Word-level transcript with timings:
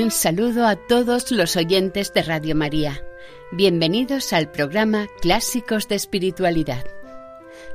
Un 0.00 0.12
saludo 0.12 0.64
a 0.64 0.76
todos 0.76 1.32
los 1.32 1.56
oyentes 1.56 2.14
de 2.14 2.22
Radio 2.22 2.54
María. 2.54 3.02
Bienvenidos 3.50 4.32
al 4.32 4.48
programa 4.48 5.08
Clásicos 5.20 5.88
de 5.88 5.96
Espiritualidad. 5.96 6.84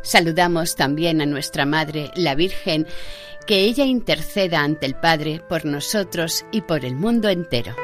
Saludamos 0.03 0.77
también 0.77 1.19
a 1.19 1.25
nuestra 1.25 1.65
Madre, 1.65 2.11
la 2.15 2.33
Virgen, 2.33 2.87
que 3.45 3.65
ella 3.65 3.83
interceda 3.83 4.61
ante 4.61 4.85
el 4.85 4.95
Padre 4.95 5.41
por 5.49 5.65
nosotros 5.65 6.45
y 6.49 6.61
por 6.61 6.85
el 6.85 6.95
mundo 6.95 7.27
entero. 7.27 7.75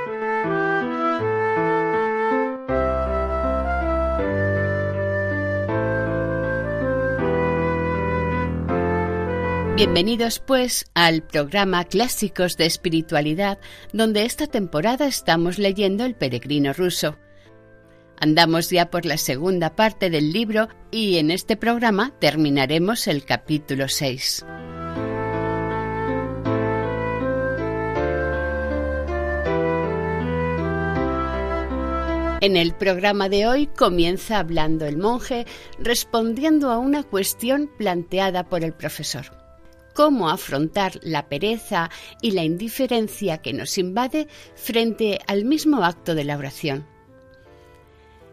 Bienvenidos 9.79 10.39
pues 10.39 10.91
al 10.93 11.21
programa 11.23 11.85
Clásicos 11.85 12.57
de 12.57 12.65
Espiritualidad, 12.65 13.59
donde 13.93 14.25
esta 14.25 14.45
temporada 14.45 15.07
estamos 15.07 15.57
leyendo 15.57 16.03
El 16.03 16.15
Peregrino 16.15 16.73
Ruso. 16.73 17.17
Andamos 18.19 18.69
ya 18.71 18.89
por 18.89 19.05
la 19.05 19.15
segunda 19.15 19.77
parte 19.77 20.09
del 20.09 20.33
libro 20.33 20.67
y 20.91 21.17
en 21.17 21.31
este 21.31 21.55
programa 21.55 22.11
terminaremos 22.19 23.07
el 23.07 23.23
capítulo 23.23 23.87
6. 23.87 24.45
En 32.41 32.57
el 32.57 32.73
programa 32.73 33.29
de 33.29 33.47
hoy 33.47 33.67
comienza 33.67 34.39
hablando 34.39 34.85
el 34.85 34.97
monje 34.97 35.45
respondiendo 35.79 36.69
a 36.69 36.79
una 36.79 37.03
cuestión 37.03 37.71
planteada 37.77 38.49
por 38.49 38.65
el 38.65 38.73
profesor 38.73 39.38
cómo 39.99 40.29
afrontar 40.29 40.97
la 41.03 41.27
pereza 41.27 41.89
y 42.21 42.31
la 42.31 42.45
indiferencia 42.45 43.39
que 43.39 43.51
nos 43.51 43.77
invade 43.77 44.29
frente 44.55 45.19
al 45.27 45.43
mismo 45.43 45.83
acto 45.83 46.15
de 46.15 46.23
la 46.23 46.37
oración. 46.37 46.87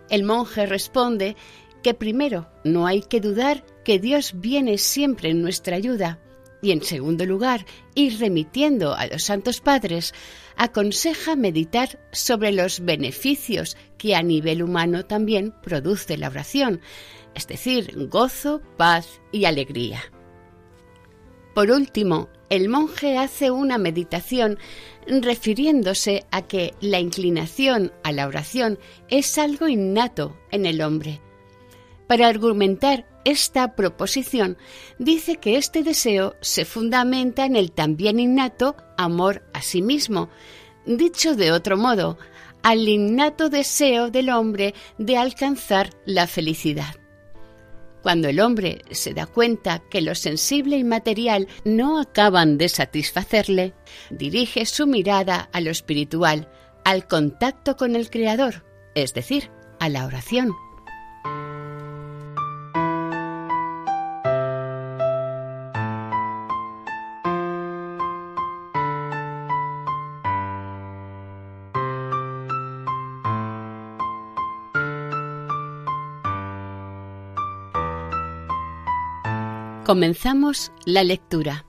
El 0.09 0.23
monje 0.23 0.67
responde 0.67 1.35
que 1.83 1.93
primero 1.93 2.49
no 2.63 2.87
hay 2.87 3.01
que 3.01 3.21
dudar 3.21 3.65
que 3.85 3.99
Dios 3.99 4.35
viene 4.37 4.79
siempre 4.79 5.31
en 5.31 5.43
nuestra 5.43 5.75
ayuda 5.75 6.21
y 6.63 6.71
en 6.71 6.85
segundo 6.85 7.27
lugar, 7.27 7.67
y 7.97 8.11
remitiendo 8.11 8.95
a 8.95 9.09
los 9.09 9.25
santos 9.25 9.61
padres, 9.61 10.15
aconseja 10.55 11.35
meditar 11.35 11.99
sobre 12.13 12.53
los 12.53 12.79
beneficios 12.79 13.77
que 13.99 14.15
a 14.15 14.23
nivel 14.23 14.63
humano 14.63 15.05
también 15.05 15.53
produce 15.65 16.17
la 16.17 16.29
oración, 16.29 16.81
es 17.35 17.49
decir, 17.49 18.09
gozo, 18.09 18.63
paz 18.77 19.21
y 19.33 19.47
alegría. 19.47 20.01
Por 21.57 21.71
último, 21.71 22.29
el 22.51 22.69
monje 22.69 23.17
hace 23.17 23.51
una 23.51 23.79
meditación 23.79 24.59
refiriéndose 25.07 26.27
a 26.31 26.43
que 26.43 26.75
la 26.83 27.01
inclinación 27.01 27.95
a 28.05 28.13
la 28.13 28.27
oración 28.27 28.79
es 29.09 29.39
algo 29.39 29.67
innato 29.67 30.37
en 30.51 30.67
el 30.67 30.83
hombre. 30.83 31.23
Para 32.07 32.29
argumentar 32.29 33.07
esta 33.25 33.75
proposición, 33.75 34.59
dice 34.99 35.37
que 35.37 35.57
este 35.57 35.83
deseo 35.83 36.35
se 36.43 36.67
fundamenta 36.67 37.47
en 37.47 37.57
el 37.57 37.73
también 37.73 38.21
innato 38.21 38.77
amor 38.99 39.43
a 39.55 39.63
sí 39.63 39.81
mismo, 39.81 40.29
dicho 40.85 41.37
de 41.37 41.53
otro 41.53 41.79
modo, 41.79 42.19
al 42.63 42.87
innato 42.87 43.49
deseo 43.49 44.11
del 44.11 44.29
hombre 44.29 44.75
de 44.99 45.17
alcanzar 45.17 45.89
la 46.05 46.27
felicidad. 46.27 46.97
Cuando 48.07 48.29
el 48.29 48.39
hombre 48.39 48.83
se 48.93 49.15
da 49.15 49.27
cuenta 49.27 49.83
que 49.91 50.01
lo 50.01 50.15
sensible 50.15 50.77
y 50.77 50.85
material 50.85 51.49
no 51.65 51.99
acaban 51.99 52.57
de 52.57 52.69
satisfacerle, 52.69 53.75
dirige 54.11 54.65
su 54.65 54.87
mirada 54.87 55.51
a 55.53 55.61
lo 55.61 55.73
espiritual, 55.73 56.49
al 56.85 57.09
contacto 57.09 57.77
con 57.77 57.97
el 57.97 58.09
Creador, 58.09 58.65
es 58.95 59.13
decir, 59.13 59.51
a 59.81 59.89
la 59.89 60.07
oración. 60.07 60.53
Comenzamos 79.87 80.73
la 80.85 81.05
lectura. 81.05 81.65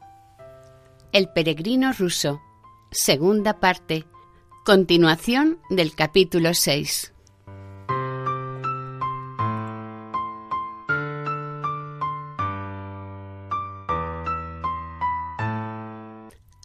El 1.11 1.29
peregrino 1.29 1.93
ruso, 1.93 2.41
segunda 2.89 3.59
parte, 3.59 4.07
continuación 4.65 5.59
del 5.69 5.93
capítulo 5.93 6.55
6. 6.55 7.13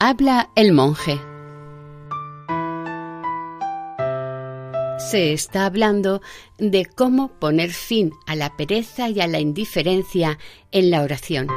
Habla 0.01 0.49
el 0.57 0.73
monje. 0.73 1.21
Se 5.13 5.35
está 5.35 5.67
hablando 5.67 6.23
de 6.57 6.87
cómo 6.87 7.39
poner 7.39 7.71
fin 7.71 8.15
a 8.27 8.35
la 8.35 8.57
pereza 8.57 9.11
y 9.11 9.21
a 9.21 9.27
la 9.27 9.41
indiferencia 9.41 10.39
en 10.71 10.91
la 10.91 11.03
oración. 11.03 11.49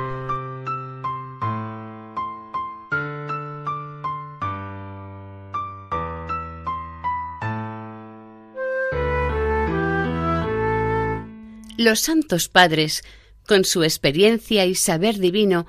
Los 11.77 12.01
santos 12.01 12.49
padres, 12.49 13.05
con 13.47 13.63
su 13.63 13.83
experiencia 13.83 14.65
y 14.65 14.75
saber 14.75 15.17
divino, 15.17 15.65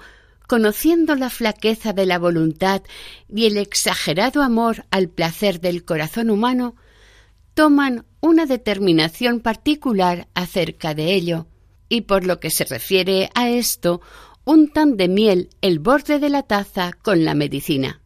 conociendo 0.49 1.15
la 1.15 1.31
flaqueza 1.31 1.93
de 1.93 2.07
la 2.07 2.19
voluntad 2.19 2.83
y 3.33 3.47
el 3.47 3.57
exagerado 3.57 4.43
amor 4.43 4.87
al 4.91 5.09
placer 5.09 5.61
del 5.61 5.85
corazón 5.85 6.31
humano, 6.31 6.75
toman 7.57 8.05
una 8.21 8.45
determinación 8.45 9.41
particular 9.41 10.29
acerca 10.35 10.93
de 10.93 11.15
ello, 11.15 11.47
y 11.89 12.03
por 12.03 12.27
lo 12.27 12.39
que 12.39 12.51
se 12.51 12.65
refiere 12.65 13.31
a 13.35 13.49
esto, 13.49 14.03
untan 14.45 14.99
de 14.99 15.09
miel 15.09 15.49
el 15.63 15.79
borde 15.79 16.19
de 16.19 16.29
la 16.29 16.43
taza 16.43 16.93
con 16.93 17.25
la 17.25 17.33
medicina. 17.33 18.03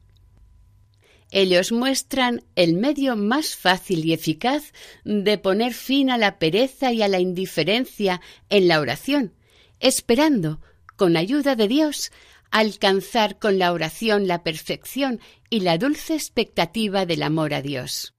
Ellos 1.32 1.72
muestran 1.72 2.44
el 2.54 2.74
medio 2.74 3.16
más 3.16 3.56
fácil 3.56 4.04
y 4.04 4.12
eficaz 4.12 4.72
de 5.04 5.36
poner 5.36 5.74
fin 5.74 6.10
a 6.10 6.16
la 6.16 6.38
pereza 6.38 6.92
y 6.92 7.02
a 7.02 7.08
la 7.08 7.18
indiferencia 7.18 8.20
en 8.50 8.68
la 8.68 8.78
oración, 8.78 9.34
esperando, 9.80 10.60
con 10.94 11.16
ayuda 11.16 11.56
de 11.56 11.66
Dios, 11.66 12.12
alcanzar 12.52 13.40
con 13.40 13.58
la 13.58 13.72
oración 13.72 14.28
la 14.28 14.44
perfección 14.44 15.18
y 15.50 15.60
la 15.60 15.76
dulce 15.76 16.14
expectativa 16.14 17.04
del 17.04 17.24
amor 17.24 17.52
a 17.52 17.62
Dios. 17.62 18.14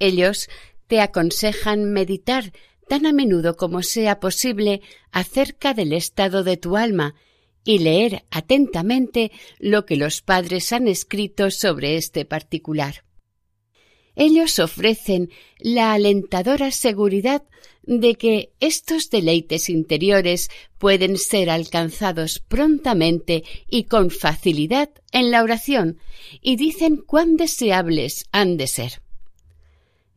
Ellos 0.00 0.48
te 0.88 1.00
aconsejan 1.00 1.92
meditar 1.92 2.52
tan 2.88 3.06
a 3.06 3.12
menudo 3.12 3.56
como 3.56 3.84
sea 3.84 4.18
posible 4.18 4.80
acerca 5.12 5.74
del 5.74 5.92
estado 5.92 6.42
de 6.42 6.56
tu 6.56 6.76
alma 6.76 7.14
y 7.64 7.78
leer 7.78 8.24
atentamente 8.32 9.30
lo 9.60 9.86
que 9.86 9.94
los 9.94 10.22
padres 10.22 10.72
han 10.72 10.88
escrito 10.88 11.52
sobre 11.52 11.96
este 11.96 12.24
particular. 12.24 13.04
Ellos 14.16 14.58
ofrecen 14.58 15.30
la 15.58 15.92
alentadora 15.92 16.72
seguridad 16.72 17.44
de 17.82 18.16
que 18.16 18.52
estos 18.60 19.08
deleites 19.10 19.70
interiores 19.70 20.50
pueden 20.78 21.16
ser 21.16 21.48
alcanzados 21.48 22.40
prontamente 22.40 23.44
y 23.68 23.84
con 23.84 24.10
facilidad 24.10 24.90
en 25.12 25.30
la 25.30 25.42
oración 25.42 25.98
y 26.40 26.56
dicen 26.56 26.96
cuán 26.96 27.36
deseables 27.36 28.26
han 28.32 28.56
de 28.56 28.66
ser. 28.66 29.00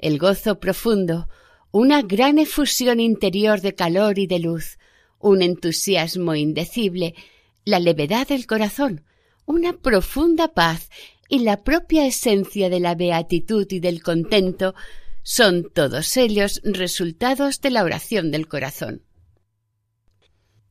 El 0.03 0.17
gozo 0.17 0.59
profundo, 0.59 1.29
una 1.71 2.01
gran 2.01 2.37
efusión 2.37 2.99
interior 2.99 3.61
de 3.61 3.73
calor 3.73 4.19
y 4.19 4.27
de 4.27 4.39
luz, 4.39 4.77
un 5.17 5.41
entusiasmo 5.41 6.35
indecible, 6.35 7.15
la 7.63 7.79
levedad 7.79 8.27
del 8.27 8.45
corazón, 8.45 9.05
una 9.45 9.71
profunda 9.71 10.49
paz 10.49 10.89
y 11.29 11.39
la 11.39 11.63
propia 11.63 12.05
esencia 12.05 12.69
de 12.69 12.81
la 12.81 12.95
beatitud 12.95 13.65
y 13.71 13.79
del 13.79 14.03
contento 14.03 14.75
son 15.21 15.71
todos 15.73 16.17
ellos 16.17 16.59
resultados 16.65 17.61
de 17.61 17.71
la 17.71 17.85
oración 17.85 18.29
del 18.29 18.49
corazón. 18.49 19.03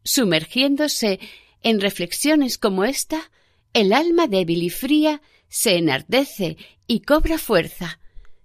Sumergiéndose 0.04 1.20
en 1.62 1.80
reflexiones 1.80 2.58
como 2.58 2.84
esta, 2.84 3.30
el 3.72 3.94
alma 3.94 4.26
débil 4.26 4.62
y 4.62 4.68
fría 4.68 5.22
se 5.48 5.78
enardece 5.78 6.58
y 6.86 7.00
cobra 7.00 7.38
fuerza, 7.38 7.98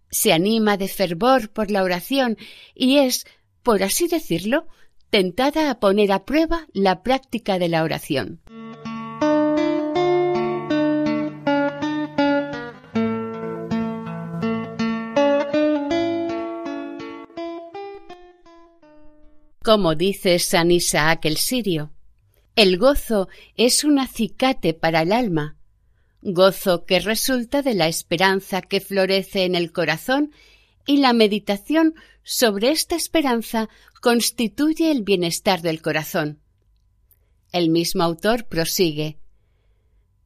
se 0.09 0.33
anima 0.33 0.77
de 0.77 0.87
fervor 0.87 1.49
por 1.49 1.71
la 1.71 1.83
oración 1.83 2.37
y 2.73 2.97
es, 2.97 3.25
por 3.63 3.83
así 3.83 4.07
decirlo, 4.07 4.67
tentada 5.09 5.69
a 5.69 5.79
poner 5.79 6.11
a 6.11 6.25
prueba 6.25 6.67
la 6.73 7.03
práctica 7.03 7.59
de 7.59 7.69
la 7.69 7.83
oración. 7.83 8.41
Como 19.63 19.95
dice 19.95 20.39
San 20.39 20.71
Isaac 20.71 21.25
el 21.25 21.35
sirio, 21.35 21.91
el 22.55 22.77
gozo 22.77 23.27
es 23.57 23.83
un 23.83 23.99
acicate 23.99 24.73
para 24.73 25.01
el 25.01 25.11
alma, 25.11 25.56
gozo 26.33 26.85
que 26.85 26.99
resulta 26.99 27.61
de 27.61 27.73
la 27.73 27.87
esperanza 27.87 28.61
que 28.61 28.81
florece 28.81 29.45
en 29.45 29.55
el 29.55 29.71
corazón 29.71 30.31
y 30.85 30.97
la 30.97 31.13
meditación 31.13 31.95
sobre 32.23 32.71
esta 32.71 32.95
esperanza 32.95 33.69
constituye 34.01 34.91
el 34.91 35.03
bienestar 35.03 35.61
del 35.61 35.81
corazón. 35.81 36.39
El 37.53 37.69
mismo 37.69 38.03
autor 38.03 38.45
prosigue. 38.45 39.17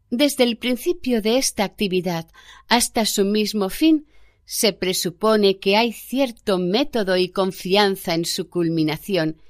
Desde 0.10 0.44
el 0.44 0.58
principio 0.58 1.22
de 1.22 1.38
esta 1.38 1.64
actividad 1.64 2.28
hasta 2.68 3.06
su 3.06 3.24
mismo 3.24 3.70
fin, 3.70 4.08
se 4.44 4.74
presupone 4.74 5.60
que 5.60 5.78
hay 5.78 5.94
cierto 5.94 6.58
método 6.58 7.16
y 7.16 7.30
confianza 7.30 8.16
en 8.16 8.26
su 8.26 8.50
culminación, 8.50 9.42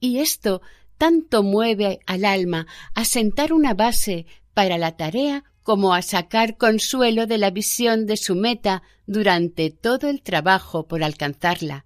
y 0.00 0.18
esto 0.18 0.62
tanto 0.96 1.42
mueve 1.42 1.98
al 2.06 2.24
alma 2.24 2.66
a 2.94 3.04
sentar 3.04 3.52
una 3.52 3.74
base 3.74 4.26
para 4.54 4.78
la 4.78 4.96
tarea 4.96 5.44
como 5.62 5.94
a 5.94 6.02
sacar 6.02 6.56
consuelo 6.56 7.26
de 7.26 7.38
la 7.38 7.50
visión 7.50 8.06
de 8.06 8.16
su 8.16 8.34
meta 8.34 8.82
durante 9.06 9.70
todo 9.70 10.08
el 10.08 10.22
trabajo 10.22 10.86
por 10.86 11.04
alcanzarla. 11.04 11.84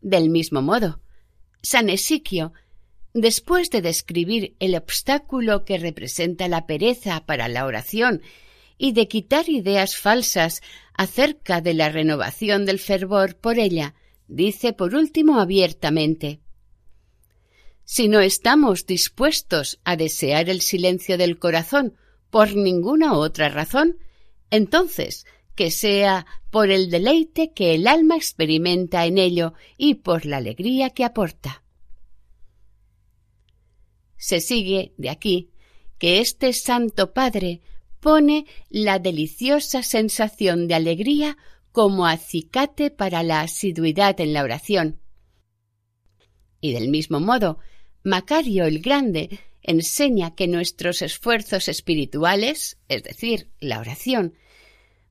Del 0.00 0.30
mismo 0.30 0.62
modo, 0.62 1.00
San 1.62 1.90
Esiquio, 1.90 2.52
después 3.12 3.70
de 3.70 3.82
describir 3.82 4.56
el 4.60 4.74
obstáculo 4.74 5.64
que 5.64 5.78
representa 5.78 6.48
la 6.48 6.66
pereza 6.66 7.26
para 7.26 7.48
la 7.48 7.66
oración 7.66 8.22
y 8.78 8.92
de 8.92 9.08
quitar 9.08 9.48
ideas 9.50 9.96
falsas 9.96 10.62
acerca 10.94 11.60
de 11.60 11.74
la 11.74 11.90
renovación 11.90 12.64
del 12.64 12.78
fervor 12.78 13.36
por 13.36 13.58
ella, 13.58 13.94
dice 14.26 14.72
por 14.72 14.94
último 14.94 15.38
abiertamente 15.38 16.40
Si 17.84 18.08
no 18.08 18.20
estamos 18.20 18.86
dispuestos 18.86 19.80
a 19.84 19.96
desear 19.96 20.48
el 20.48 20.62
silencio 20.62 21.18
del 21.18 21.38
corazón 21.38 21.94
por 22.30 22.54
ninguna 22.54 23.14
otra 23.14 23.48
razón, 23.48 23.98
entonces 24.50 25.26
que 25.54 25.70
sea 25.70 26.26
por 26.50 26.70
el 26.70 26.90
deleite 26.90 27.52
que 27.52 27.74
el 27.74 27.86
alma 27.86 28.16
experimenta 28.16 29.04
en 29.04 29.18
ello 29.18 29.52
y 29.76 29.96
por 29.96 30.24
la 30.24 30.38
alegría 30.38 30.90
que 30.90 31.04
aporta. 31.04 31.62
Se 34.16 34.40
sigue 34.40 34.94
de 34.96 35.10
aquí 35.10 35.50
que 35.98 36.20
este 36.20 36.52
Santo 36.52 37.12
Padre 37.12 37.60
pone 38.00 38.46
la 38.70 38.98
deliciosa 38.98 39.82
sensación 39.82 40.66
de 40.66 40.74
alegría 40.74 41.36
como 41.72 42.06
acicate 42.06 42.90
para 42.90 43.22
la 43.22 43.42
asiduidad 43.42 44.18
en 44.20 44.32
la 44.32 44.42
oración. 44.42 45.00
Y 46.60 46.72
del 46.72 46.88
mismo 46.88 47.20
modo, 47.20 47.58
Macario 48.02 48.64
el 48.64 48.80
Grande 48.80 49.38
enseña 49.70 50.34
que 50.34 50.48
nuestros 50.48 51.02
esfuerzos 51.02 51.68
espirituales, 51.68 52.78
es 52.88 53.02
decir, 53.02 53.50
la 53.60 53.80
oración, 53.80 54.34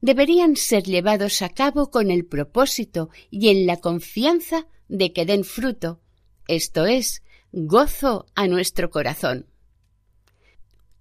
deberían 0.02 0.56
ser 0.56 0.84
llevados 0.84 1.42
a 1.42 1.50
cabo 1.50 1.90
con 1.92 2.12
el 2.12 2.26
propósito 2.26 3.10
y 3.30 3.50
en 3.50 3.66
la 3.66 3.78
confianza 3.78 4.68
de 4.88 5.12
que 5.14 5.26
den 5.26 5.44
fruto, 5.44 6.02
esto 6.48 6.86
es, 6.86 7.24
gozo 7.52 8.26
a 8.36 8.48
nuestro 8.48 8.90
corazón. 8.90 9.48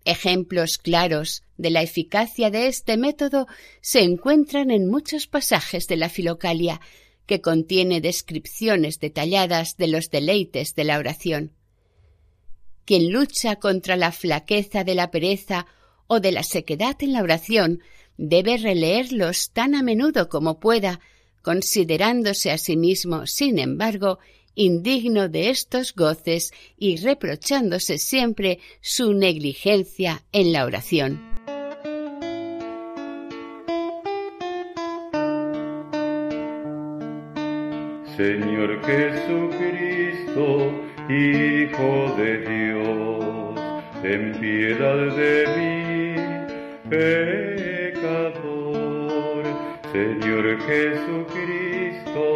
Ejemplos 0.04 0.78
claros 0.78 1.43
de 1.58 1.70
la 1.70 1.82
eficacia 1.82 2.50
de 2.50 2.69
este 2.69 2.96
método 2.96 3.46
se 3.82 4.00
encuentran 4.00 4.70
en 4.70 4.88
muchos 4.88 5.26
pasajes 5.26 5.87
de 5.87 5.96
la 5.96 6.08
Filocalia, 6.08 6.81
que 7.26 7.43
contiene 7.43 8.00
descripciones 8.00 9.00
detalladas 9.00 9.76
de 9.76 9.88
los 9.88 10.08
deleites 10.08 10.75
de 10.75 10.84
la 10.84 10.99
oración. 10.99 11.57
Quien 12.88 13.12
lucha 13.12 13.56
contra 13.56 13.96
la 13.96 14.12
flaqueza 14.12 14.82
de 14.82 14.94
la 14.94 15.11
pereza 15.11 15.67
o 16.06 16.20
de 16.20 16.32
la 16.32 16.43
sequedad 16.43 16.96
en 17.00 17.12
la 17.12 17.23
oración 17.23 17.82
debe 18.17 18.57
releerlos 18.57 19.50
tan 19.50 19.75
a 19.75 19.83
menudo 19.83 20.30
como 20.30 20.59
pueda, 20.59 20.99
considerándose 21.42 22.50
a 22.50 22.57
sí 22.57 22.78
mismo, 22.78 23.26
sin 23.26 23.59
embargo, 23.59 24.21
indigno 24.54 25.28
de 25.28 25.50
estos 25.50 25.95
goces 25.95 26.50
y 26.78 26.97
reprochándose 26.97 27.99
siempre 27.99 28.59
su 28.80 29.12
negligencia 29.12 30.25
en 30.33 30.54
la 30.54 30.64
oración. 30.64 31.21
Señor 38.16 38.83
Jesucristo, 38.83 40.88
Hijo 41.09 42.15
de 42.19 42.37
Dios, 42.41 43.55
ten 44.03 44.33
piedad 44.38 45.07
de 45.17 45.47
mí, 45.57 46.15
pecador. 46.91 48.29
Señor 49.91 50.45
Jesucristo, 50.67 52.27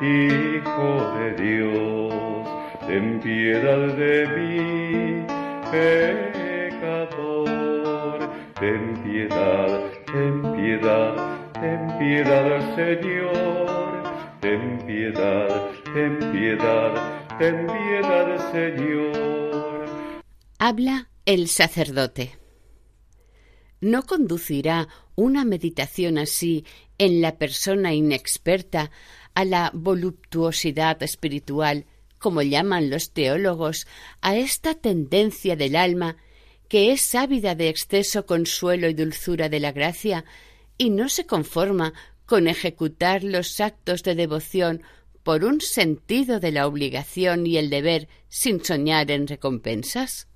Hijo 0.00 0.90
de 1.18 1.26
Dios, 1.42 2.46
ten 2.86 3.18
piedad 3.18 3.88
de 3.96 4.28
mí, 4.36 5.26
pecador. 5.72 7.10
Ten 8.60 8.82
piedad, 9.02 9.68
ten 10.06 10.42
piedad, 10.54 11.14
ten 11.54 11.80
piedad, 11.98 12.60
Señor, 12.76 13.90
ten 14.40 14.78
piedad, 14.86 15.50
ten 15.92 16.12
piedad 16.30 17.21
ten 17.38 17.66
piedad, 17.66 18.52
Señor. 18.52 20.22
Habla 20.58 21.08
el 21.24 21.48
sacerdote. 21.48 22.38
¿No 23.80 24.04
conducirá 24.04 24.88
una 25.16 25.44
meditación 25.44 26.18
así 26.18 26.64
en 26.98 27.20
la 27.20 27.36
persona 27.36 27.92
inexperta 27.94 28.90
a 29.34 29.44
la 29.44 29.70
voluptuosidad 29.74 31.02
espiritual, 31.02 31.86
como 32.18 32.42
llaman 32.42 32.90
los 32.90 33.12
teólogos, 33.12 33.86
a 34.20 34.36
esta 34.36 34.74
tendencia 34.74 35.56
del 35.56 35.74
alma 35.74 36.16
que 36.68 36.92
es 36.92 37.14
ávida 37.14 37.54
de 37.54 37.68
exceso 37.68 38.24
consuelo 38.24 38.88
y 38.88 38.94
dulzura 38.94 39.48
de 39.48 39.60
la 39.60 39.72
gracia 39.72 40.24
y 40.78 40.90
no 40.90 41.08
se 41.08 41.26
conforma 41.26 41.92
con 42.24 42.48
ejecutar 42.48 43.24
los 43.24 43.60
actos 43.60 44.02
de 44.02 44.14
devoción 44.14 44.82
por 45.22 45.44
un 45.44 45.60
sentido 45.60 46.40
de 46.40 46.52
la 46.52 46.66
obligación 46.66 47.46
y 47.46 47.56
el 47.56 47.70
deber 47.70 48.08
sin 48.28 48.64
soñar 48.64 49.10
en 49.10 49.26
recompensas? 49.26 50.26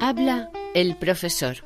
Habla 0.00 0.50
el 0.74 0.96
profesor. 0.96 1.58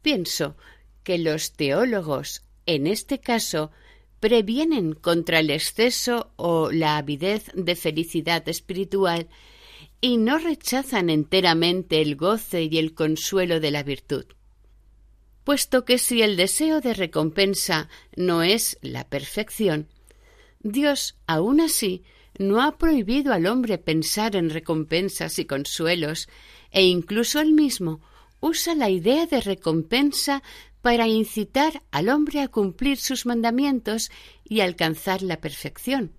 Pienso 0.00 0.56
que 1.02 1.18
los 1.18 1.52
teólogos, 1.52 2.42
en 2.66 2.86
este 2.86 3.18
caso, 3.18 3.72
previenen 4.20 4.94
contra 4.94 5.40
el 5.40 5.50
exceso 5.50 6.32
o 6.36 6.70
la 6.70 6.96
avidez 6.96 7.50
de 7.54 7.74
felicidad 7.74 8.48
espiritual 8.48 9.28
y 10.04 10.18
no 10.18 10.36
rechazan 10.36 11.08
enteramente 11.08 12.02
el 12.02 12.14
goce 12.14 12.64
y 12.64 12.76
el 12.76 12.92
consuelo 12.92 13.58
de 13.58 13.70
la 13.70 13.82
virtud. 13.82 14.26
Puesto 15.44 15.86
que 15.86 15.96
si 15.96 16.20
el 16.20 16.36
deseo 16.36 16.82
de 16.82 16.92
recompensa 16.92 17.88
no 18.14 18.42
es 18.42 18.76
la 18.82 19.08
perfección, 19.08 19.88
Dios 20.60 21.16
aun 21.26 21.62
así 21.62 22.02
no 22.38 22.60
ha 22.60 22.76
prohibido 22.76 23.32
al 23.32 23.46
hombre 23.46 23.78
pensar 23.78 24.36
en 24.36 24.50
recompensas 24.50 25.38
y 25.38 25.46
consuelos 25.46 26.28
e 26.70 26.82
incluso 26.82 27.40
él 27.40 27.54
mismo 27.54 28.02
usa 28.40 28.74
la 28.74 28.90
idea 28.90 29.24
de 29.24 29.40
recompensa 29.40 30.42
para 30.82 31.08
incitar 31.08 31.82
al 31.92 32.10
hombre 32.10 32.42
a 32.42 32.48
cumplir 32.48 32.98
sus 32.98 33.24
mandamientos 33.24 34.10
y 34.44 34.60
alcanzar 34.60 35.22
la 35.22 35.40
perfección. 35.40 36.12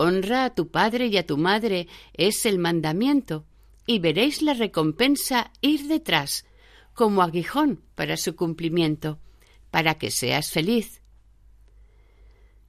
Honra 0.00 0.44
a 0.44 0.54
tu 0.54 0.70
padre 0.70 1.08
y 1.08 1.16
a 1.16 1.26
tu 1.26 1.36
madre 1.36 1.88
es 2.12 2.46
el 2.46 2.60
mandamiento, 2.60 3.46
y 3.84 3.98
veréis 3.98 4.42
la 4.42 4.54
recompensa 4.54 5.50
ir 5.60 5.88
detrás, 5.88 6.46
como 6.94 7.20
aguijón 7.20 7.82
para 7.96 8.16
su 8.16 8.36
cumplimiento, 8.36 9.18
para 9.72 9.98
que 9.98 10.12
seas 10.12 10.52
feliz. 10.52 11.02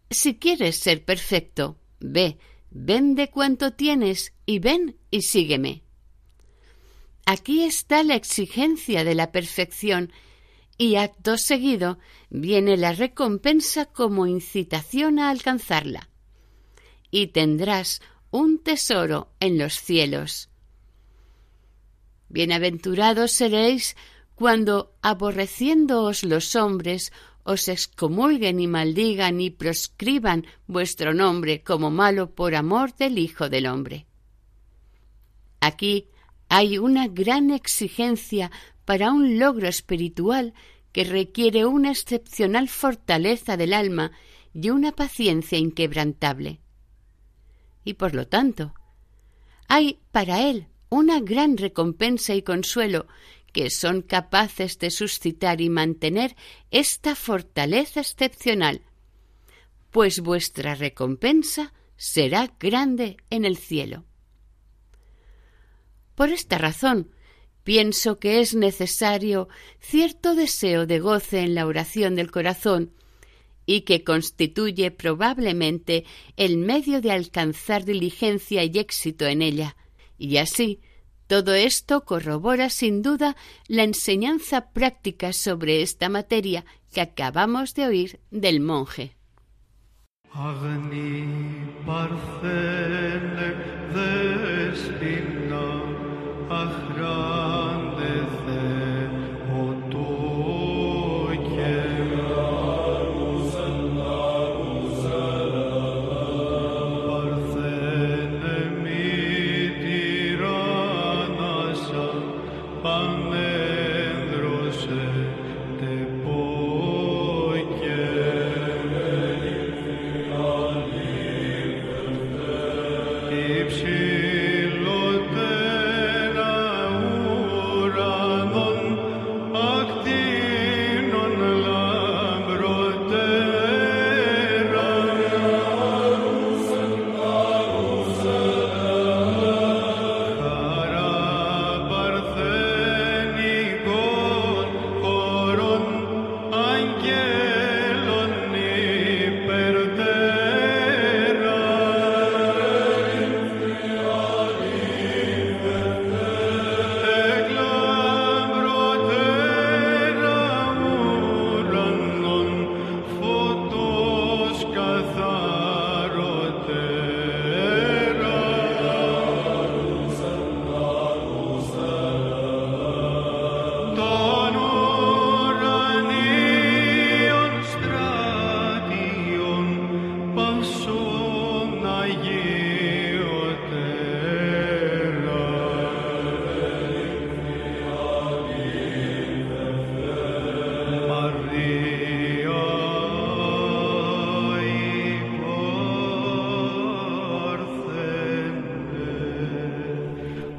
Si 0.09 0.39
quieres 0.39 0.79
ser 0.79 1.05
perfecto, 1.05 1.77
ve, 1.99 2.39
vende 2.71 3.29
cuanto 3.29 3.73
tienes 3.73 4.33
y 4.47 4.57
ven 4.57 4.97
y 5.11 5.21
sígueme. 5.21 5.83
Aquí 7.27 7.61
está 7.61 8.01
la 8.01 8.15
exigencia 8.15 9.03
de 9.03 9.13
la 9.13 9.31
perfección 9.31 10.11
y 10.79 10.95
acto 10.95 11.37
seguido 11.37 11.99
viene 12.31 12.75
la 12.75 12.93
recompensa 12.93 13.85
como 13.85 14.25
incitación 14.25 15.19
a 15.19 15.29
alcanzarla. 15.29 16.09
Y 17.11 17.27
tendrás 17.27 18.01
un 18.31 18.59
tesoro 18.59 19.31
en 19.39 19.57
los 19.57 19.73
cielos. 19.73 20.49
Bienaventurados 22.29 23.31
seréis 23.31 23.95
cuando, 24.35 24.93
aborreciéndoos 25.01 26.23
los 26.23 26.55
hombres, 26.55 27.11
os 27.43 27.67
excomulguen 27.67 28.59
y 28.59 28.67
maldigan 28.67 29.41
y 29.41 29.49
proscriban 29.49 30.45
vuestro 30.67 31.13
nombre 31.13 31.63
como 31.63 31.89
malo 31.89 32.35
por 32.35 32.53
amor 32.53 32.95
del 32.95 33.17
Hijo 33.17 33.49
del 33.49 33.65
Hombre. 33.65 34.05
Aquí 35.59 36.07
hay 36.47 36.77
una 36.77 37.07
gran 37.07 37.51
exigencia 37.51 38.51
para 38.85 39.11
un 39.11 39.39
logro 39.39 39.67
espiritual 39.67 40.53
que 40.91 41.03
requiere 41.03 41.65
una 41.65 41.91
excepcional 41.91 42.69
fortaleza 42.69 43.57
del 43.57 43.73
alma 43.73 44.11
y 44.53 44.69
una 44.69 44.91
paciencia 44.91 45.57
inquebrantable. 45.57 46.59
Y 47.83 47.93
por 47.95 48.13
lo 48.13 48.27
tanto, 48.27 48.73
hay 49.67 49.99
para 50.11 50.49
él 50.49 50.67
una 50.89 51.19
gran 51.19 51.57
recompensa 51.57 52.33
y 52.33 52.41
consuelo 52.41 53.07
que 53.53 53.69
son 53.69 54.01
capaces 54.01 54.77
de 54.79 54.91
suscitar 54.91 55.61
y 55.61 55.69
mantener 55.69 56.35
esta 56.71 57.15
fortaleza 57.15 58.01
excepcional, 58.01 58.81
pues 59.91 60.19
vuestra 60.19 60.75
recompensa 60.75 61.73
será 61.95 62.53
grande 62.59 63.17
en 63.29 63.45
el 63.45 63.57
cielo. 63.57 64.05
Por 66.15 66.29
esta 66.29 66.57
razón, 66.57 67.11
pienso 67.63 68.19
que 68.19 68.39
es 68.39 68.55
necesario 68.55 69.47
cierto 69.79 70.35
deseo 70.35 70.85
de 70.85 70.99
goce 70.99 71.39
en 71.41 71.55
la 71.55 71.65
oración 71.65 72.15
del 72.15 72.31
corazón 72.31 72.93
y 73.69 73.81
que 73.81 74.03
constituye 74.03 74.89
probablemente 74.89 76.03
el 76.37 76.57
medio 76.57 77.01
de 77.01 77.11
alcanzar 77.11 77.85
diligencia 77.85 78.63
y 78.63 78.79
éxito 78.79 79.27
en 79.27 79.43
ella, 79.43 79.77
y 80.17 80.37
así 80.37 80.79
todo 81.27 81.53
esto 81.53 82.03
corrobora 82.03 82.71
sin 82.71 83.03
duda 83.03 83.35
la 83.67 83.83
enseñanza 83.83 84.71
práctica 84.71 85.33
sobre 85.33 85.83
esta 85.83 86.09
materia 86.09 86.65
que 86.91 87.01
acabamos 87.01 87.75
de 87.75 87.85
oír 87.85 88.19
del 88.31 88.59
monje. 88.59 89.15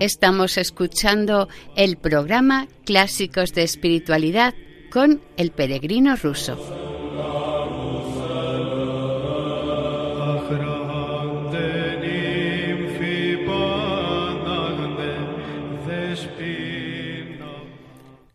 Estamos 0.01 0.57
escuchando 0.57 1.51
el 1.77 1.99
programa 1.99 2.69
Clásicos 2.87 3.53
de 3.53 3.65
Espiritualidad 3.65 4.55
con 4.91 5.21
el 5.37 5.51
peregrino 5.51 6.17
ruso. 6.17 6.57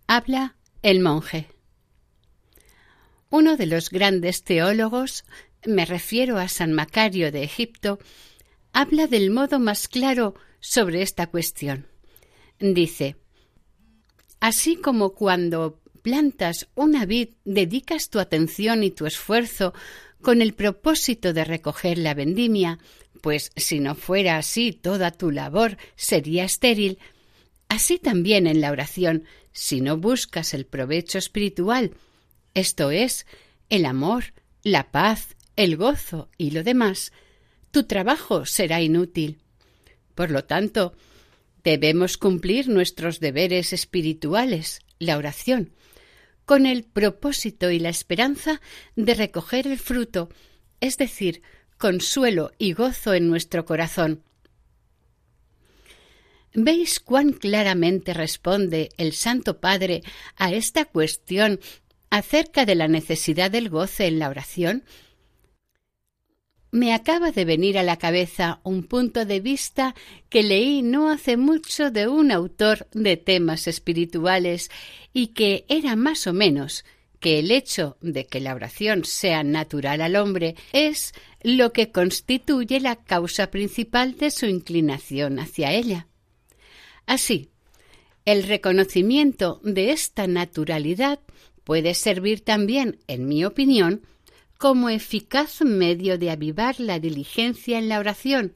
Habla 0.06 0.56
el 0.84 1.00
monje. 1.00 1.48
Uno 3.32 3.58
de 3.58 3.66
los 3.66 3.90
grandes 3.90 4.44
teólogos, 4.44 5.26
me 5.66 5.86
refiero 5.86 6.38
a 6.38 6.48
San 6.48 6.74
Macario 6.74 7.32
de 7.32 7.42
Egipto, 7.44 7.98
habla 8.72 9.08
del 9.08 9.32
modo 9.32 9.58
más 9.58 9.88
claro 9.88 10.36
sobre 10.66 11.02
esta 11.04 11.28
cuestión. 11.28 11.86
Dice, 12.60 13.16
así 14.40 14.76
como 14.78 15.14
cuando 15.14 15.80
plantas 16.02 16.68
una 16.76 17.06
vid 17.06 17.30
dedicas 17.46 18.10
tu 18.10 18.20
atención 18.20 18.84
y 18.84 18.92
tu 18.92 19.06
esfuerzo 19.06 19.74
con 20.22 20.42
el 20.42 20.54
propósito 20.54 21.34
de 21.34 21.44
recoger 21.44 22.00
la 22.00 22.14
vendimia, 22.14 22.80
pues 23.22 23.52
si 23.56 23.80
no 23.80 23.96
fuera 23.96 24.38
así 24.38 24.72
toda 24.72 25.12
tu 25.12 25.30
labor 25.30 25.78
sería 25.96 26.46
estéril, 26.46 26.98
así 27.70 28.00
también 28.00 28.48
en 28.48 28.60
la 28.60 28.72
oración, 28.72 29.26
si 29.52 29.82
no 29.82 29.98
buscas 29.98 30.54
el 30.54 30.66
provecho 30.66 31.20
espiritual, 31.20 31.92
esto 32.54 32.90
es, 32.90 33.28
el 33.70 33.86
amor, 33.86 34.34
la 34.64 34.92
paz, 34.92 35.36
el 35.56 35.78
gozo 35.78 36.30
y 36.38 36.52
lo 36.52 36.64
demás, 36.64 37.12
tu 37.72 37.84
trabajo 37.84 38.46
será 38.46 38.82
inútil. 38.82 39.45
Por 40.16 40.32
lo 40.32 40.46
tanto, 40.46 40.96
debemos 41.64 42.18
cumplir 42.18 42.70
nuestros 42.70 43.20
deberes 43.20 43.74
espirituales, 43.74 44.80
la 44.98 45.18
oración, 45.18 45.74
con 46.46 46.66
el 46.66 46.84
propósito 46.84 47.70
y 47.70 47.80
la 47.80 47.90
esperanza 47.90 48.62
de 48.96 49.14
recoger 49.14 49.68
el 49.68 49.78
fruto, 49.78 50.30
es 50.80 50.98
decir, 50.98 51.42
consuelo 51.78 52.52
y 52.58 52.74
gozo 52.74 53.14
en 53.14 53.30
nuestro 53.30 53.66
corazón. 53.66 54.24
¿Veis 56.54 57.02
cuán 57.02 57.34
claramente 57.34 58.14
responde 58.14 58.90
el 58.98 59.12
Santo 59.12 59.60
Padre 59.60 60.04
a 60.38 60.54
esta 60.54 60.86
cuestión 60.86 61.60
acerca 62.10 62.66
de 62.66 62.76
la 62.76 62.88
necesidad 62.88 63.52
del 63.52 63.70
goce 63.70 64.06
en 64.06 64.20
la 64.20 64.30
oración? 64.30 64.86
Me 66.76 66.94
acaba 66.94 67.32
de 67.32 67.46
venir 67.46 67.78
a 67.78 67.84
la 67.84 67.96
cabeza 67.96 68.60
un 68.64 68.84
punto 68.84 69.24
de 69.24 69.40
vista 69.40 69.96
que 70.28 70.44
leí 70.44 70.82
no 70.82 71.10
hace 71.10 71.38
mucho 71.38 71.90
de 71.90 72.10
un 72.10 72.34
autor 72.34 72.90
de 72.92 73.16
temas 73.16 73.68
espirituales 73.68 74.70
y 75.14 75.28
que 75.28 75.64
era 75.70 75.96
más 75.96 76.28
o 76.28 76.34
menos 76.34 76.84
que 77.22 77.40
el 77.40 77.52
hecho 77.52 77.96
de 78.02 78.26
que 78.26 78.42
la 78.42 78.54
oración 78.54 79.06
sea 79.06 79.42
natural 79.46 80.02
al 80.02 80.18
hombre 80.18 80.56
es 80.74 81.14
lo 81.44 81.72
que 81.72 81.94
constituye 81.94 82.82
la 82.82 82.98
causa 82.98 83.52
principal 83.52 84.18
de 84.18 84.30
su 84.30 84.46
inclinación 84.46 85.40
hacia 85.40 85.72
ella. 85.72 86.08
Así, 87.06 87.52
el 88.26 88.44
reconocimiento 88.44 89.62
de 89.64 89.92
esta 89.92 90.28
naturalidad 90.28 91.22
puede 91.64 91.94
servir 91.94 92.42
también, 92.42 93.00
en 93.08 93.30
mi 93.30 93.46
opinión, 93.46 94.02
como 94.58 94.90
eficaz 94.90 95.62
medio 95.62 96.18
de 96.18 96.32
avivar 96.32 96.80
la 96.80 97.00
diligencia 97.00 97.78
en 97.78 97.90
la 97.90 98.00
oración, 98.00 98.54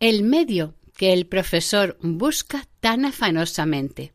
el 0.00 0.22
medio 0.22 0.74
que 0.96 1.12
el 1.12 1.26
profesor 1.26 1.96
busca 2.00 2.66
tan 2.80 3.04
afanosamente. 3.04 4.12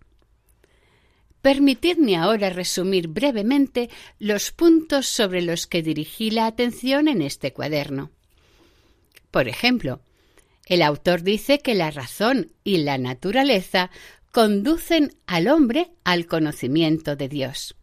Permitidme 1.42 2.18
ahora 2.18 2.50
resumir 2.50 3.08
brevemente 3.08 3.90
los 4.20 4.52
puntos 4.52 5.08
sobre 5.08 5.42
los 5.42 5.66
que 5.66 5.82
dirigí 5.82 6.30
la 6.30 6.46
atención 6.46 7.08
en 7.08 7.22
este 7.22 7.52
cuaderno. 7.52 8.12
Por 9.32 9.48
ejemplo, 9.48 10.02
el 10.68 10.82
autor 10.84 11.24
dice 11.24 11.60
que 11.60 11.74
la 11.74 11.90
razón 11.90 12.52
y 12.64 12.78
la 12.78 12.98
naturaleza 12.98 13.90
conducen 14.32 15.16
al 15.26 15.48
hombre 15.48 15.92
al 16.04 16.28
conocimiento 16.28 17.16
de 17.16 17.28
Dios. 17.28 17.76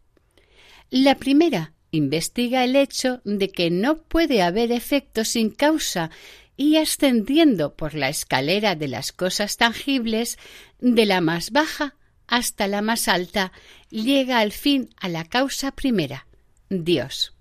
La 0.91 1.17
primera 1.17 1.73
investiga 1.91 2.65
el 2.65 2.77
hecho 2.77 3.21
de 3.25 3.49
que 3.51 3.71
no 3.71 3.99
puede 3.99 4.43
haber 4.43 4.73
efecto 4.73 5.25
sin 5.25 5.51
causa 5.51 6.11
y 6.57 6.77
ascendiendo 6.77 7.75
por 7.75 7.95
la 7.95 8.09
escalera 8.09 8.75
de 8.75 8.89
las 8.89 9.13
cosas 9.13 9.57
tangibles, 9.57 10.39
de 10.81 11.07
la 11.07 11.21
más 11.21 11.51
baja 11.51 11.95
hasta 12.27 12.67
la 12.67 12.83
más 12.83 13.09
alta, 13.09 13.53
llega 13.89 14.41
al 14.41 14.53
fin 14.53 14.91
a 15.01 15.09
la 15.09 15.25
causa 15.25 15.73
primera, 15.73 16.27
Dios. 16.69 17.35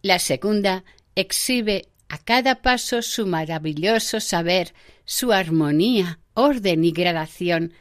La 0.00 0.18
segunda 0.18 0.84
exhibe 1.14 1.88
a 2.08 2.18
cada 2.18 2.62
paso 2.62 3.02
su 3.02 3.26
maravilloso 3.26 4.20
saber, 4.20 4.74
su 5.04 5.32
armonía, 5.32 6.18
orden 6.34 6.84
y 6.84 6.92
gradación, 6.92 7.74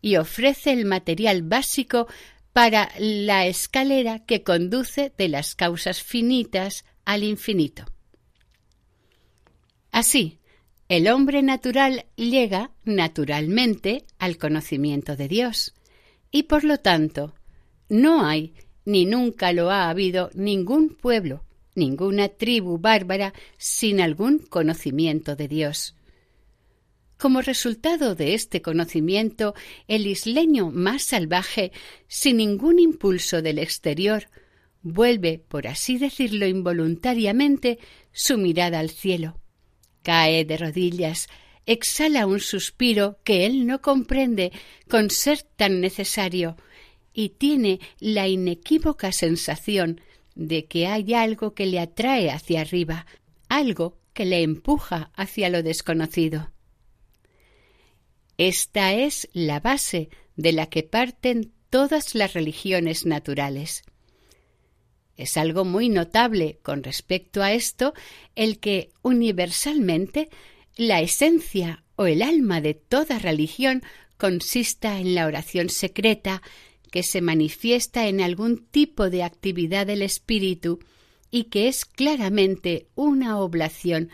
y 0.00 0.16
ofrece 0.16 0.72
el 0.72 0.84
material 0.86 1.42
básico 1.42 2.06
para 2.56 2.88
la 2.98 3.46
escalera 3.46 4.20
que 4.20 4.42
conduce 4.42 5.12
de 5.18 5.28
las 5.28 5.54
causas 5.54 6.02
finitas 6.02 6.86
al 7.04 7.22
infinito. 7.22 7.84
Así, 9.92 10.38
el 10.88 11.08
hombre 11.08 11.42
natural 11.42 12.06
llega 12.16 12.70
naturalmente 12.82 14.06
al 14.18 14.38
conocimiento 14.38 15.16
de 15.16 15.28
Dios, 15.28 15.74
y 16.30 16.44
por 16.44 16.64
lo 16.64 16.78
tanto 16.78 17.34
no 17.90 18.24
hay 18.24 18.54
ni 18.86 19.04
nunca 19.04 19.52
lo 19.52 19.70
ha 19.70 19.90
habido 19.90 20.30
ningún 20.32 20.96
pueblo, 20.96 21.44
ninguna 21.74 22.30
tribu 22.30 22.78
bárbara 22.78 23.34
sin 23.58 24.00
algún 24.00 24.38
conocimiento 24.38 25.36
de 25.36 25.48
Dios. 25.48 25.95
Como 27.18 27.40
resultado 27.40 28.14
de 28.14 28.34
este 28.34 28.60
conocimiento, 28.60 29.54
el 29.88 30.06
isleño 30.06 30.70
más 30.70 31.02
salvaje, 31.02 31.72
sin 32.08 32.36
ningún 32.36 32.78
impulso 32.78 33.40
del 33.40 33.58
exterior, 33.58 34.28
vuelve, 34.82 35.38
por 35.38 35.66
así 35.66 35.96
decirlo 35.96 36.46
involuntariamente, 36.46 37.78
su 38.12 38.36
mirada 38.36 38.80
al 38.80 38.90
cielo. 38.90 39.40
Cae 40.02 40.44
de 40.44 40.58
rodillas, 40.58 41.28
exhala 41.64 42.26
un 42.26 42.38
suspiro 42.40 43.18
que 43.24 43.46
él 43.46 43.66
no 43.66 43.80
comprende 43.80 44.52
con 44.88 45.10
ser 45.10 45.42
tan 45.42 45.80
necesario, 45.80 46.56
y 47.14 47.30
tiene 47.30 47.80
la 47.98 48.28
inequívoca 48.28 49.10
sensación 49.10 50.02
de 50.34 50.66
que 50.66 50.86
hay 50.86 51.14
algo 51.14 51.54
que 51.54 51.64
le 51.64 51.80
atrae 51.80 52.30
hacia 52.30 52.60
arriba, 52.60 53.06
algo 53.48 53.96
que 54.12 54.26
le 54.26 54.42
empuja 54.42 55.10
hacia 55.14 55.48
lo 55.48 55.62
desconocido. 55.62 56.52
Esta 58.38 58.92
es 58.92 59.28
la 59.32 59.60
base 59.60 60.10
de 60.36 60.52
la 60.52 60.66
que 60.66 60.82
parten 60.82 61.52
todas 61.70 62.14
las 62.14 62.34
religiones 62.34 63.06
naturales. 63.06 63.82
Es 65.16 65.36
algo 65.36 65.64
muy 65.64 65.88
notable 65.88 66.58
con 66.62 66.82
respecto 66.82 67.42
a 67.42 67.52
esto 67.52 67.94
el 68.34 68.58
que 68.58 68.90
universalmente 69.02 70.28
la 70.76 71.00
esencia 71.00 71.84
o 71.96 72.06
el 72.06 72.20
alma 72.20 72.60
de 72.60 72.74
toda 72.74 73.18
religión 73.18 73.82
consista 74.18 75.00
en 75.00 75.14
la 75.14 75.26
oración 75.26 75.70
secreta 75.70 76.42
que 76.90 77.02
se 77.02 77.22
manifiesta 77.22 78.08
en 78.08 78.20
algún 78.20 78.66
tipo 78.66 79.08
de 79.08 79.22
actividad 79.22 79.86
del 79.86 80.02
espíritu 80.02 80.80
y 81.30 81.44
que 81.44 81.68
es 81.68 81.84
claramente 81.84 82.88
una 82.94 83.38
oblación 83.38 84.10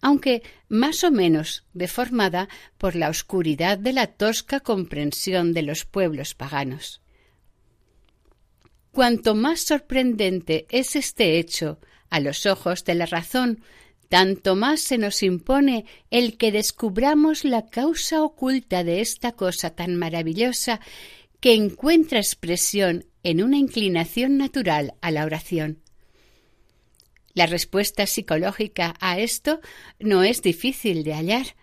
aunque 0.00 0.42
más 0.68 1.04
o 1.04 1.10
menos 1.10 1.64
deformada 1.72 2.48
por 2.76 2.94
la 2.94 3.08
oscuridad 3.08 3.78
de 3.78 3.92
la 3.92 4.06
tosca 4.06 4.60
comprensión 4.60 5.52
de 5.52 5.62
los 5.62 5.84
pueblos 5.84 6.34
paganos. 6.34 7.00
Cuanto 8.92 9.34
más 9.34 9.60
sorprendente 9.60 10.66
es 10.70 10.96
este 10.96 11.38
hecho 11.38 11.78
a 12.10 12.20
los 12.20 12.46
ojos 12.46 12.84
de 12.84 12.94
la 12.94 13.06
razón, 13.06 13.60
tanto 14.08 14.56
más 14.56 14.80
se 14.80 14.98
nos 14.98 15.22
impone 15.22 15.84
el 16.10 16.38
que 16.38 16.50
descubramos 16.50 17.44
la 17.44 17.66
causa 17.66 18.22
oculta 18.22 18.84
de 18.84 19.00
esta 19.00 19.32
cosa 19.32 19.70
tan 19.70 19.96
maravillosa 19.96 20.80
que 21.40 21.54
encuentra 21.54 22.18
expresión 22.18 23.04
en 23.22 23.42
una 23.42 23.58
inclinación 23.58 24.38
natural 24.38 24.94
a 25.00 25.10
la 25.10 25.24
oración. 25.24 25.82
La 27.38 27.46
respuesta 27.46 28.04
psicológica 28.08 28.96
a 28.98 29.20
esto 29.20 29.60
no 30.00 30.24
es 30.24 30.42
difícil 30.42 31.04
de 31.04 31.14
hallar. 31.14 31.54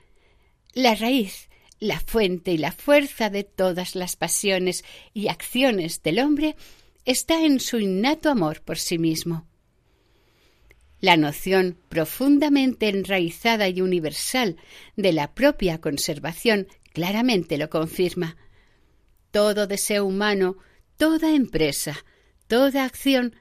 La 0.71 0.95
raíz, 0.95 1.49
la 1.81 1.99
fuente 1.99 2.53
y 2.53 2.57
la 2.57 2.71
fuerza 2.71 3.29
de 3.29 3.43
todas 3.43 3.93
las 3.93 4.15
pasiones 4.15 4.85
y 5.13 5.27
acciones 5.27 6.01
del 6.01 6.19
hombre 6.19 6.55
está 7.03 7.43
en 7.43 7.59
su 7.59 7.77
innato 7.77 8.29
amor 8.29 8.61
por 8.61 8.77
sí 8.77 8.97
mismo. 8.97 9.49
La 11.01 11.17
noción 11.17 11.77
profundamente 11.89 12.88
enraizada 12.88 13.67
y 13.67 13.81
universal 13.81 14.55
de 14.95 15.11
la 15.11 15.33
propia 15.33 15.81
conservación 15.81 16.69
claramente 16.93 17.57
lo 17.57 17.69
confirma. 17.69 18.38
Todo 19.29 19.67
deseo 19.67 20.05
humano, 20.05 20.55
toda 20.95 21.35
empresa, 21.35 22.05
toda 22.47 22.85
acción 22.85 23.35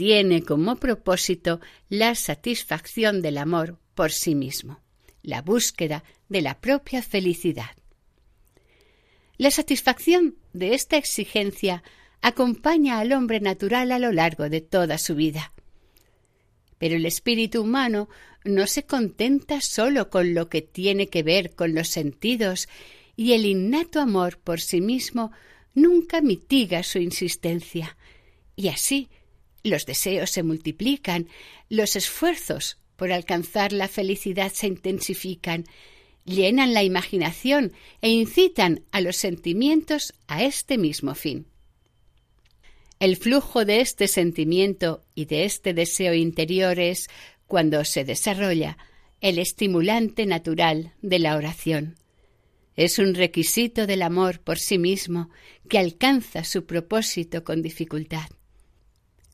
tiene 0.00 0.42
como 0.42 0.76
propósito 0.76 1.60
la 1.90 2.14
satisfacción 2.14 3.20
del 3.20 3.36
amor 3.36 3.76
por 3.94 4.12
sí 4.12 4.34
mismo, 4.34 4.80
la 5.22 5.42
búsqueda 5.42 6.04
de 6.30 6.40
la 6.40 6.58
propia 6.58 7.02
felicidad. 7.02 7.72
La 9.36 9.50
satisfacción 9.50 10.36
de 10.54 10.72
esta 10.72 10.96
exigencia 10.96 11.82
acompaña 12.22 12.98
al 12.98 13.12
hombre 13.12 13.40
natural 13.40 13.92
a 13.92 13.98
lo 13.98 14.10
largo 14.10 14.48
de 14.48 14.62
toda 14.62 14.96
su 14.96 15.16
vida. 15.16 15.52
Pero 16.78 16.96
el 16.96 17.04
espíritu 17.04 17.60
humano 17.60 18.08
no 18.42 18.66
se 18.66 18.84
contenta 18.84 19.60
sólo 19.60 20.08
con 20.08 20.32
lo 20.32 20.48
que 20.48 20.62
tiene 20.62 21.08
que 21.08 21.22
ver 21.22 21.54
con 21.54 21.74
los 21.74 21.88
sentidos 21.88 22.70
y 23.16 23.34
el 23.34 23.44
innato 23.44 24.00
amor 24.00 24.38
por 24.38 24.62
sí 24.62 24.80
mismo 24.80 25.30
nunca 25.74 26.22
mitiga 26.22 26.82
su 26.84 27.00
insistencia, 27.00 27.98
y 28.56 28.68
así 28.68 29.10
los 29.62 29.86
deseos 29.86 30.30
se 30.30 30.42
multiplican, 30.42 31.28
los 31.68 31.96
esfuerzos 31.96 32.78
por 32.96 33.12
alcanzar 33.12 33.72
la 33.72 33.88
felicidad 33.88 34.52
se 34.52 34.66
intensifican, 34.66 35.64
llenan 36.24 36.74
la 36.74 36.82
imaginación 36.82 37.72
e 38.02 38.10
incitan 38.10 38.84
a 38.92 39.00
los 39.00 39.16
sentimientos 39.16 40.12
a 40.26 40.44
este 40.44 40.78
mismo 40.78 41.14
fin. 41.14 41.46
El 42.98 43.16
flujo 43.16 43.64
de 43.64 43.80
este 43.80 44.08
sentimiento 44.08 45.02
y 45.14 45.24
de 45.24 45.44
este 45.44 45.72
deseo 45.72 46.12
interior 46.12 46.78
es, 46.78 47.08
cuando 47.46 47.84
se 47.84 48.04
desarrolla, 48.04 48.76
el 49.22 49.38
estimulante 49.38 50.26
natural 50.26 50.92
de 51.00 51.18
la 51.18 51.36
oración. 51.36 51.96
Es 52.76 52.98
un 52.98 53.14
requisito 53.14 53.86
del 53.86 54.02
amor 54.02 54.40
por 54.40 54.58
sí 54.58 54.78
mismo 54.78 55.30
que 55.68 55.78
alcanza 55.78 56.44
su 56.44 56.66
propósito 56.66 57.44
con 57.44 57.62
dificultad. 57.62 58.28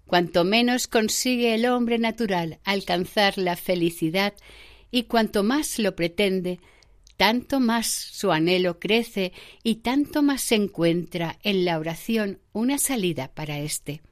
Cuanto 0.06 0.44
menos 0.44 0.86
consigue 0.86 1.54
el 1.54 1.66
hombre 1.66 1.98
natural 1.98 2.60
alcanzar 2.64 3.38
la 3.38 3.56
felicidad 3.56 4.34
y 4.90 5.04
cuanto 5.04 5.42
más 5.42 5.78
lo 5.78 5.96
pretende, 5.96 6.60
tanto 7.16 7.60
más 7.60 7.86
su 7.86 8.30
anhelo 8.30 8.78
crece 8.78 9.32
y 9.62 9.76
tanto 9.76 10.22
más 10.22 10.42
se 10.42 10.54
encuentra 10.54 11.38
en 11.42 11.64
la 11.64 11.78
oración 11.78 12.40
una 12.52 12.78
salida 12.78 13.34
para 13.34 13.58
éste. 13.58 14.02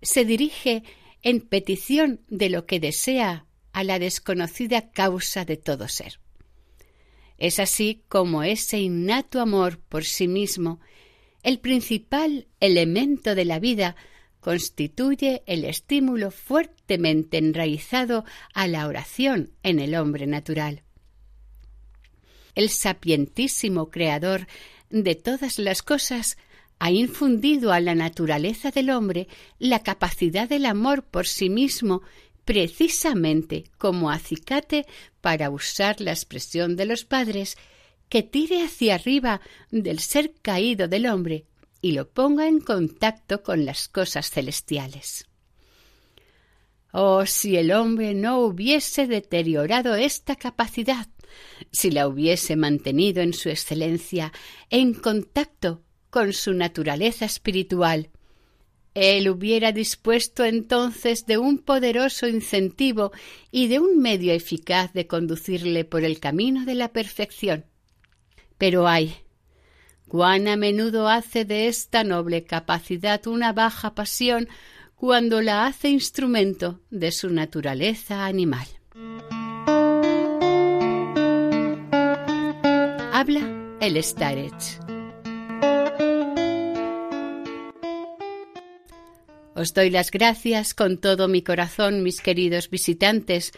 Se 0.00 0.24
dirige 0.24 0.84
en 1.22 1.40
petición 1.40 2.20
de 2.28 2.50
lo 2.50 2.66
que 2.66 2.80
desea 2.80 3.46
a 3.72 3.84
la 3.84 3.98
desconocida 3.98 4.90
causa 4.90 5.44
de 5.44 5.56
todo 5.56 5.88
ser. 5.88 6.20
Es 7.36 7.58
así 7.58 8.04
como 8.08 8.42
ese 8.42 8.78
innato 8.78 9.40
amor 9.40 9.80
por 9.80 10.04
sí 10.04 10.28
mismo, 10.28 10.80
el 11.42 11.58
principal 11.58 12.46
elemento 12.60 13.34
de 13.34 13.44
la 13.44 13.58
vida, 13.58 13.96
constituye 14.44 15.42
el 15.46 15.64
estímulo 15.64 16.30
fuertemente 16.30 17.38
enraizado 17.38 18.26
a 18.52 18.68
la 18.68 18.86
oración 18.86 19.52
en 19.62 19.78
el 19.80 19.94
hombre 19.94 20.26
natural. 20.26 20.82
El 22.54 22.68
sapientísimo 22.68 23.90
Creador 23.90 24.46
de 24.90 25.14
todas 25.14 25.58
las 25.58 25.82
cosas 25.82 26.36
ha 26.78 26.90
infundido 26.90 27.72
a 27.72 27.80
la 27.80 27.94
naturaleza 27.94 28.70
del 28.70 28.90
hombre 28.90 29.28
la 29.58 29.82
capacidad 29.82 30.46
del 30.46 30.66
amor 30.66 31.04
por 31.04 31.26
sí 31.26 31.48
mismo 31.48 32.02
precisamente 32.44 33.64
como 33.78 34.10
acicate 34.10 34.84
para 35.22 35.48
usar 35.48 36.02
la 36.02 36.10
expresión 36.10 36.76
de 36.76 36.84
los 36.84 37.06
padres 37.06 37.56
que 38.10 38.22
tire 38.22 38.62
hacia 38.62 38.96
arriba 38.96 39.40
del 39.70 40.00
ser 40.00 40.34
caído 40.42 40.86
del 40.86 41.06
hombre 41.06 41.46
y 41.84 41.92
lo 41.92 42.08
ponga 42.08 42.48
en 42.48 42.60
contacto 42.60 43.42
con 43.42 43.66
las 43.66 43.88
cosas 43.88 44.30
celestiales. 44.30 45.26
Oh, 46.92 47.26
si 47.26 47.58
el 47.58 47.72
hombre 47.72 48.14
no 48.14 48.38
hubiese 48.38 49.06
deteriorado 49.06 49.94
esta 49.94 50.34
capacidad, 50.34 51.08
si 51.72 51.90
la 51.90 52.08
hubiese 52.08 52.56
mantenido 52.56 53.20
en 53.20 53.34
su 53.34 53.50
excelencia, 53.50 54.32
en 54.70 54.94
contacto 54.94 55.82
con 56.08 56.32
su 56.32 56.54
naturaleza 56.54 57.26
espiritual, 57.26 58.08
él 58.94 59.28
hubiera 59.28 59.70
dispuesto 59.70 60.42
entonces 60.46 61.26
de 61.26 61.36
un 61.36 61.58
poderoso 61.58 62.26
incentivo 62.26 63.12
y 63.50 63.68
de 63.68 63.78
un 63.78 63.98
medio 63.98 64.32
eficaz 64.32 64.94
de 64.94 65.06
conducirle 65.06 65.84
por 65.84 66.02
el 66.02 66.18
camino 66.18 66.64
de 66.64 66.76
la 66.76 66.94
perfección. 66.94 67.66
Pero 68.56 68.88
ay, 68.88 69.23
cuán 70.14 70.46
a 70.46 70.56
menudo 70.56 71.08
hace 71.08 71.44
de 71.44 71.66
esta 71.66 72.04
noble 72.04 72.44
capacidad 72.44 73.26
una 73.26 73.52
baja 73.52 73.96
pasión 73.96 74.48
cuando 74.94 75.42
la 75.42 75.66
hace 75.66 75.88
instrumento 75.88 76.78
de 76.88 77.10
su 77.10 77.30
naturaleza 77.30 78.24
animal. 78.24 78.64
Habla 83.12 83.76
el 83.80 84.00
Starech. 84.00 84.78
Os 89.56 89.74
doy 89.74 89.90
las 89.90 90.12
gracias 90.12 90.74
con 90.74 90.98
todo 90.98 91.26
mi 91.26 91.42
corazón, 91.42 92.04
mis 92.04 92.20
queridos 92.20 92.70
visitantes. 92.70 93.50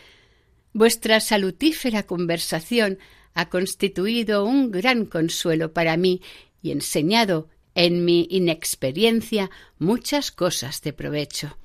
Vuestra 0.73 1.21
salutífera 1.21 2.05
conversación 2.05 2.99
ha 3.37 3.51
constituido 3.51 4.47
un 4.47 4.71
gran 4.71 5.05
consuelo 5.05 5.75
para 5.75 5.99
mí 5.99 6.23
y 6.63 6.71
enseñado 6.71 7.49
en 7.75 8.05
mi 8.05 8.27
inexperiencia 8.31 9.51
muchas 9.79 10.33
cosas 10.33 10.81
de 10.83 10.93
provecho. 10.93 11.59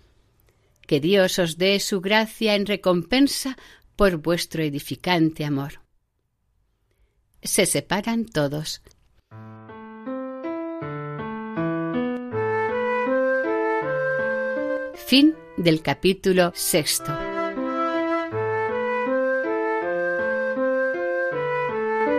Que 0.86 1.00
Dios 1.00 1.40
os 1.40 1.58
dé 1.58 1.80
su 1.80 2.02
gracia 2.02 2.56
en 2.56 2.66
recompensa 2.66 3.58
por 3.96 4.18
vuestro 4.18 4.62
edificante 4.62 5.46
amor. 5.46 5.82
Se 7.42 7.66
separan 7.66 8.26
todos. 8.26 8.82
Fin 15.08 15.34
del 15.58 15.82
capítulo 15.82 16.52
sexto. 16.56 17.12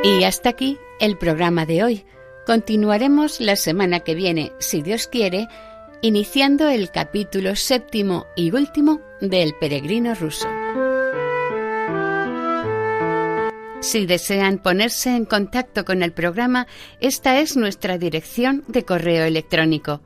Y 0.05 0.25
hasta 0.25 0.49
aquí 0.49 0.79
el 0.99 1.17
programa 1.17 1.65
de 1.65 1.85
hoy. 1.85 2.05
Continuaremos 2.47 3.41
la 3.41 3.57
semana 3.57 4.01
que 4.01 4.15
viene, 4.15 4.53
si 4.59 4.83
Dios 4.83 5.07
quiere, 5.07 5.49
iniciando 6.01 6.69
el 6.69 6.91
capítulo 6.91 7.55
séptimo 7.55 8.27
y 8.35 8.51
último 8.53 9.01
del 9.21 9.55
Peregrino 9.61 10.15
ruso. 10.15 10.49
Si 13.81 14.07
desean 14.07 14.59
ponerse 14.59 15.15
en 15.15 15.25
contacto 15.25 15.85
con 15.85 16.03
el 16.03 16.13
programa, 16.13 16.67
esta 17.01 17.39
es 17.41 17.57
nuestra 17.57 17.99
dirección 17.99 18.65
de 18.69 18.85
correo 18.85 19.25
electrónico 19.25 20.01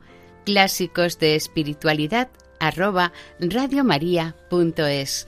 clásicos 0.45 1.19
de 1.19 1.35
espiritualidad 1.35 2.29
arroba 2.59 3.11
radiomaria.es. 3.39 5.27